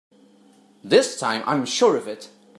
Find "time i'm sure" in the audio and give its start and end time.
1.19-1.95